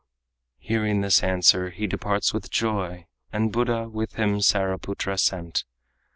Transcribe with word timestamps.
Hearing 0.57 1.01
this 1.01 1.21
answer, 1.21 1.69
he 1.69 1.85
departs 1.85 2.33
with 2.33 2.49
joy, 2.49 3.05
And 3.31 3.51
Buddha 3.51 3.87
with 3.87 4.13
him 4.13 4.39
Saraputra 4.41 5.19
sent. 5.19 5.63